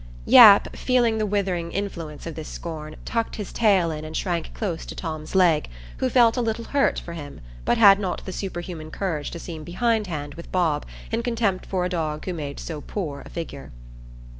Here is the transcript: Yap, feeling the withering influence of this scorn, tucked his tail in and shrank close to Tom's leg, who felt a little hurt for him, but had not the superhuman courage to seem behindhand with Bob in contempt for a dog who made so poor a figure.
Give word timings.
Yap, 0.25 0.75
feeling 0.75 1.19
the 1.19 1.27
withering 1.27 1.71
influence 1.71 2.25
of 2.25 2.33
this 2.33 2.47
scorn, 2.47 2.95
tucked 3.05 3.35
his 3.35 3.53
tail 3.53 3.91
in 3.91 4.03
and 4.03 4.17
shrank 4.17 4.51
close 4.55 4.83
to 4.83 4.95
Tom's 4.95 5.35
leg, 5.35 5.69
who 5.97 6.09
felt 6.09 6.35
a 6.35 6.41
little 6.41 6.65
hurt 6.65 6.97
for 6.99 7.13
him, 7.13 7.39
but 7.65 7.77
had 7.77 7.99
not 7.99 8.25
the 8.25 8.33
superhuman 8.33 8.89
courage 8.89 9.29
to 9.29 9.37
seem 9.37 9.63
behindhand 9.63 10.33
with 10.33 10.51
Bob 10.51 10.87
in 11.11 11.21
contempt 11.21 11.67
for 11.67 11.85
a 11.85 11.89
dog 11.89 12.25
who 12.25 12.33
made 12.33 12.59
so 12.59 12.81
poor 12.81 13.21
a 13.27 13.29
figure. 13.29 13.71